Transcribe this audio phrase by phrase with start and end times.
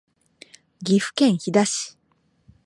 [0.83, 1.95] 岐阜県飛騨市